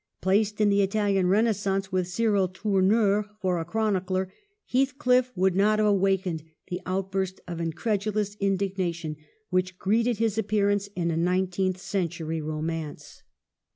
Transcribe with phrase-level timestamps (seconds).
[0.19, 4.33] Placed in the Italian Re naissance, with Cyril Tourneur for a chronicler,
[4.65, 9.15] Heathcliff would not have awakened the out burst of incredulous indignation
[9.51, 12.77] which greeted his appearance in a nineteenth century ro mance.
[12.77, 13.23] 264 EMILY BRONTE.